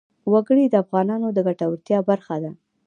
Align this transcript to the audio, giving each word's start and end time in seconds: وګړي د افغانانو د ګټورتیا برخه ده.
وګړي 0.31 0.65
د 0.69 0.75
افغانانو 0.83 1.27
د 1.33 1.37
ګټورتیا 1.47 1.99
برخه 2.09 2.35
ده. 2.43 2.51